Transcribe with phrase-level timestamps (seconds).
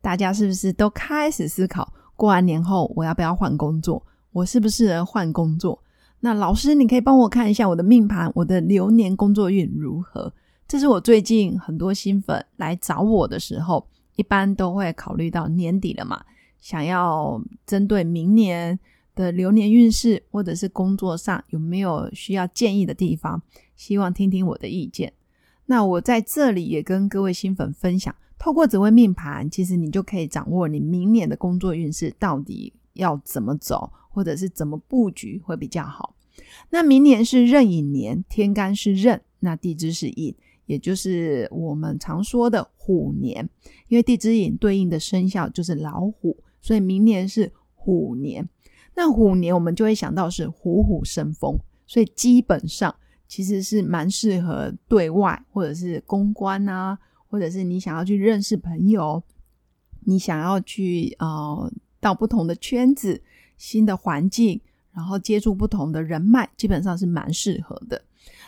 [0.00, 4.02] 大家是不是都开始思考过完年后我要不要换工作？
[4.32, 5.82] 我适不适合换工作？
[6.20, 10.32] 那老师，你可以帮我看一下我的命盘，我的流年工作运如何？
[10.66, 16.24] 这是我最近很多新粉来找我的时候，一般都会考虑到年底了嘛，
[16.60, 18.78] 想要针对明年
[19.14, 23.40] 的流年运势，或者是工作上有没有需要建议的地方，
[23.76, 25.12] 希望听听我的意见。
[25.66, 28.14] 那我在这里也跟各位新粉分享。
[28.38, 36.14] 透过紫微命盘，其实你就可以掌握你明年的工作运势到底要怎么走，或者是怎么布局会比较好。
[36.70, 40.34] 那明年是壬寅年，天干是壬，那地支是寅，
[40.66, 43.48] 也就是我们常说的虎年。
[43.88, 48.48] 因为地支寅对应的生肖就是老虎，所以明年是虎年。
[48.94, 52.94] 那虎年我们就会想到是虎虎生风，所以基本上
[53.26, 56.98] 其实是蛮适合对外或者是公关啊。
[57.28, 59.22] 或者是你想要去认识朋友，
[60.00, 63.20] 你想要去呃到不同的圈子、
[63.56, 64.60] 新的环境，
[64.92, 68.02] 然后接触不同的人脉，基本上是蛮适合的。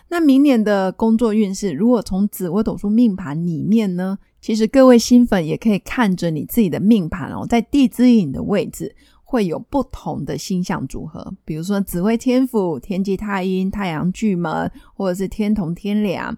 [0.09, 16.37] 那明年的工作运势，如果从紫微斗数命盘里面呢，其实各位新粉也可以看着你自己的命盘哦，在地支引的位置会有不同的星象组合，比如说紫微天府、天机太阴、太阳巨门，或者是天同天梁。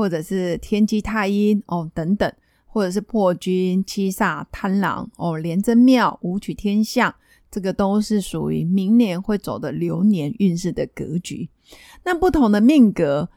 [0.00, 2.32] 或者是天机太阴哦等等，
[2.64, 7.14] 或者是破军七煞贪狼哦廉贞庙武曲天象，
[7.50, 11.50] 这个都是属于明年会走的流年运势的格局。
[12.02, 13.28] 那不同的命格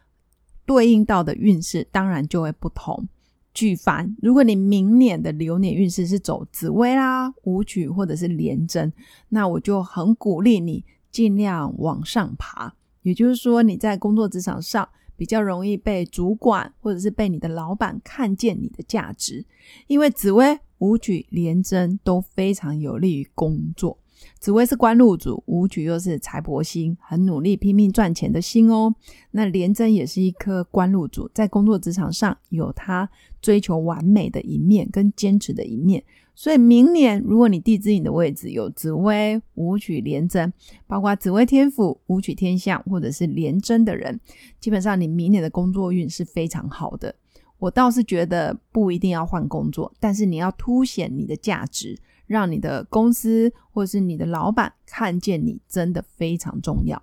[0.66, 3.10] 对应到的运势，当然就会不同。
[3.54, 8.94] 举凡如果你明年的流年运势是走紫薇啦、武曲或者是廉贞，
[9.28, 12.74] 那我就很鼓励你尽量往上爬。
[13.02, 14.88] 也就是说，你在工作职场上。
[15.24, 19.46] 比较容易被主管或者是被你的老板看见你的价值，
[19.88, 23.98] 因为紫薇、武曲、廉贞都非常有利于工作。
[24.38, 28.94] 紫薇是官禄主，武曲又是财帛星，很努力拼命赚钱的星哦。
[29.32, 33.10] 那廉贞也是一颗官禄主，在工作职场上有他
[33.42, 36.04] 追求完美的一面跟坚持的一面。
[36.36, 40.52] 所以明年，如果你地支引的位置有紫薇、武曲、廉贞，
[40.88, 44.20] 包括紫薇天府、武曲天相或者是廉贞的人，
[44.60, 47.14] 基本上你明年的工作运是非常好的。
[47.60, 57.02] 我倒是觉得不一定要换工作，但是你要凸显你的价值，让你的公司或者是你的老板看见你，真的非常重要。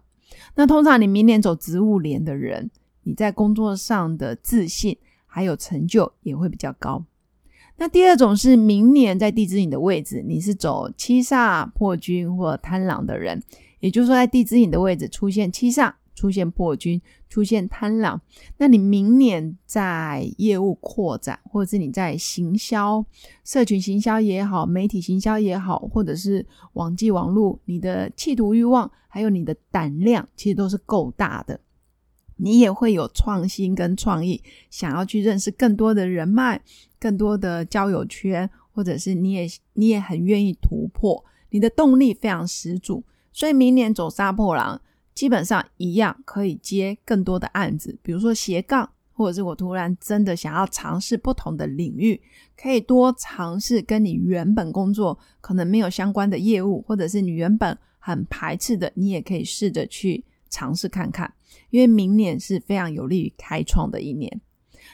[0.56, 2.70] 那通常你明年走植物年的人，
[3.04, 7.04] 你在工作上的自信还有成就也会比较高。
[7.80, 13.42] 那第二种是明年在地支引的位置，你是走七煞破军或贪狼的人，
[13.80, 18.20] 也就是说在地支引的位置出现七煞、出现破军、出现贪狼，
[18.58, 23.02] 那你明年在业务扩展，或者是你在行销、
[23.44, 31.58] 社群行销也好，媒体行销也好，或者是网际网络，你的企图欲望还有你的胆量，其实都是够大的。
[32.40, 36.60] 你也会有创新跟创意，想要去认识更多的人脉、
[36.98, 43.04] 更多的交友圈，或者是你也你也很愿意突破，你的动力非常十足。
[43.32, 44.80] 所以明年走杀破狼，
[45.14, 52.20] 基本上一样可以接更多的案子，比如说斜杠，或者是我突然真的想要尝试不同的领域，
[52.60, 60.24] 可以多尝试跟你原本工作可能没有相关的业务，或者是你原本很排斥的，你也可以试着去。
[60.50, 61.32] 尝试看看，
[61.70, 64.40] 因为明年是非常有利于开创的一年。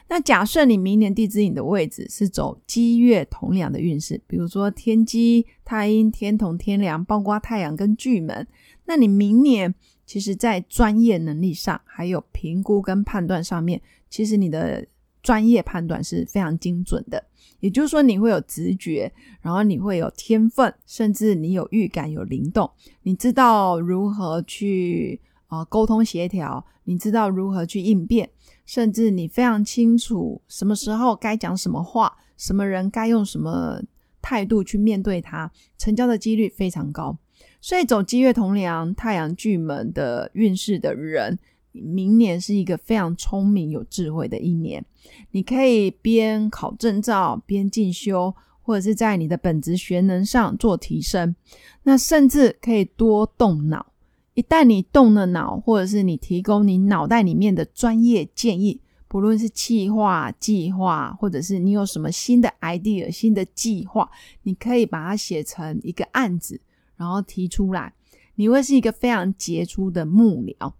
[0.08, 8.46] 那假设你明年地支引的位置是走积月同梁的运势，比如说天机、太阴、天同、天梁，包括太阳跟巨门，
[8.84, 9.74] 那你明年
[10.04, 13.80] 其实在专业能力上，还有评估跟判断上面，
[14.10, 14.86] 其实你的
[15.22, 17.24] 专业判断是非常精准的。
[17.60, 19.10] 也就是说，你会有直觉，
[19.40, 22.70] 然后你会有天分，甚至你有预感、有灵动，
[23.02, 25.20] 你知道如何去。
[25.46, 28.28] 啊，沟通协调，你知道如何去应变，
[28.64, 33.80] 甚至你非常清楚什么时候该讲什么话，什么人该用什么
[34.20, 37.16] 态度去面对他，成交的几率非常高。
[37.60, 41.38] 所以走积月同梁、太阳巨门的运势的人，
[41.72, 44.84] 明年是一个非常聪明、有智慧的一年。
[45.30, 48.34] 你可以边考证照边进修。
[48.66, 51.36] 或者是在你的本职学能上做提升。
[51.84, 53.92] 那甚至可以多动脑。
[54.36, 58.78] 一旦你动了脑，或者是你提供你脑袋里面的专业建议，
[59.08, 64.10] 不论是计划、计划，或者是你有什么新的 idea、新的计划，
[64.42, 66.60] 你可以把它写成一个案子，
[66.98, 67.94] 然后提出来。
[68.34, 70.74] 你会是一个非常杰出的幕僚。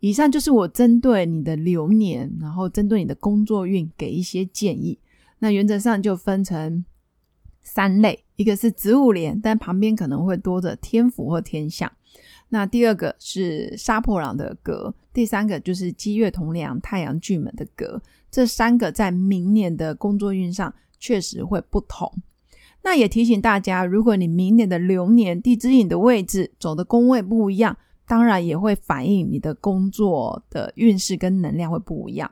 [0.00, 4.98] 以上就是我针对你的流年，然后针对你的工作运给一些建议。
[5.38, 6.84] 那原则上就分成
[7.62, 11.88] 三类，一个是植物连，但旁边可能会多着天府或天象。
[12.50, 18.02] 那第二个是杀破狼的格，第三个就是积月同梁、太阳巨门的格。
[18.30, 22.12] 这三个在明年的工作运上确实会不同。
[22.82, 27.76] 那也提醒大家，如果你明年的流年地支引的位置走的宫位不一样，
[28.06, 32.30] 当然也会反映你的工作的运势跟能量会不一样。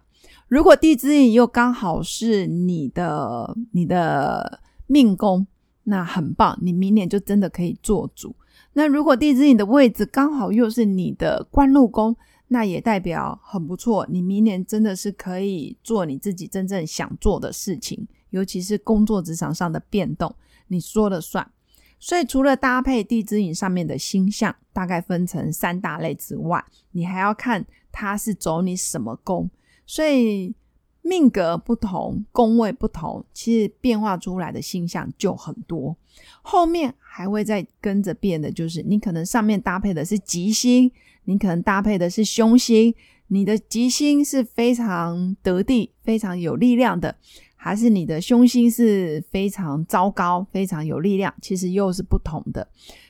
[0.49, 5.47] 如果地支引又刚好是你的你的命宫，
[5.85, 8.35] 那很棒，你明年就真的可以做主。
[8.75, 12.17] 那如果地支引的位置刚好又是你的官禄宫，
[12.49, 18.07] 那也代表很不错，你明年真的是可以做你自己真正想做的事情。
[18.31, 20.35] 尤其是工作职场上的变动，
[20.69, 21.51] 你说了算。
[21.99, 29.51] 所以除了搭配地支引上面的星象，大概分成三大类之外，你还要看它是走你什么宫。
[29.85, 30.55] 所以
[31.03, 35.97] 命格不同，宫位不同，其实变化出来的星象就很多。
[36.43, 40.91] 后面还会再跟着变的，就是你可能上面搭配的是吉星，
[41.25, 42.95] 你可能搭配的是凶星。
[43.31, 47.15] 你的吉星是非常得地、非常有力量的。
[47.61, 52.67] 还是你的凶星是非常糟糕、非常有力量，其实又是不同的。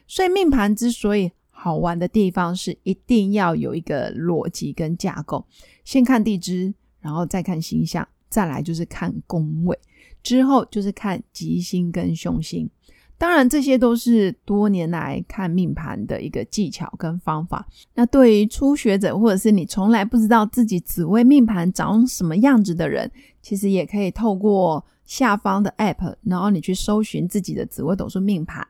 [0.07, 5.45] 所以命盘之所以好玩的地方，是一定要有一个逻辑跟架构。
[5.85, 9.79] 先看地支，然后再看星象，再来就是看宫位，
[10.23, 12.69] 之后就是看吉星跟凶星。
[13.17, 17.67] 当然，这些都是多年来看命盘的一个技巧跟方法。
[17.95, 23.11] 那对于初学者，或者是你从来不知道自己紫微命盘长什么样子的人，
[23.43, 28.65] 其实也可以透过下方的 App，然后你去搜寻自己的紫微斗数命盘，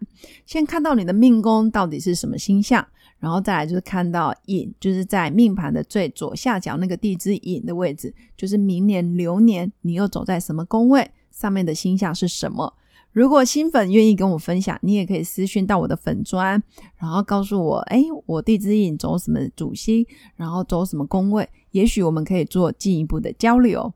[0.47, 2.87] 先看到你的命宫到底是什么星象，
[3.19, 12.73] 然后再来就是看到引，就是在命盘的最左下角那个地支引的位置，就是明年流年你又走在什么宫位，上面的星象是什么。
[13.11, 16.63] 如果新粉愿意跟我分享，你也可以私讯到我的粉砖，
[16.99, 20.07] 然后告诉我，哎，我地支引走什么主星，
[20.37, 23.93] 然后走什么宫位，也许我们可以做进一步的交流。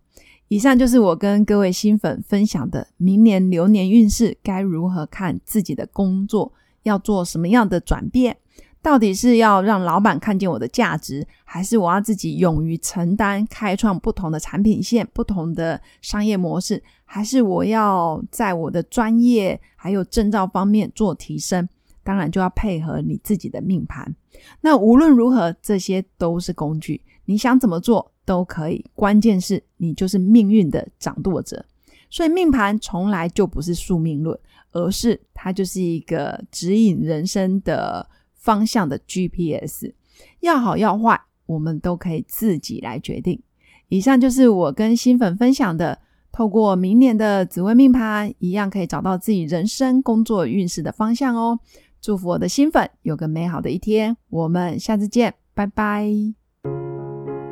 [0.53, 6.53] 以上就是我跟各位新粉分享的明年流年运势该如何看自己的工作，
[6.83, 8.37] 要做什么样的转变。
[8.83, 21.67] 到底是要让老板看见我的价值，还是我要自己勇于承担，开创不同的产品线、不同的商业模式，还是我要在我的专业还有证照方面做提升？
[22.05, 24.15] 当然就要配合你自己的命盘。
[24.61, 28.85] 那无论如何，这些都是工具，你想怎么做都可以。
[28.95, 31.65] 关键是你就是命运的掌舵者，
[32.11, 34.39] 所以命盘从来就不是宿命论，
[34.73, 38.09] 而是它就是一个指引人生的。
[38.43, 39.93] 方向的 GPS
[40.41, 41.17] 要好要坏，
[41.47, 43.41] 我们都可以自己来决定。
[43.87, 45.97] 以上就是我跟新粉分享的，
[46.33, 51.57] 透过明年的紫微命盘，一样可以找到自己人生工作运势的方向哦。
[52.01, 56.42] 祝福我的新粉有个美好的一天，我们下次见，拜拜。